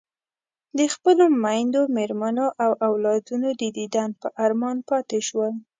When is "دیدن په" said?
3.77-4.27